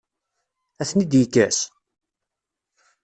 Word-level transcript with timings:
Ad 0.81 0.87
ten-id-yekkes? 0.89 1.59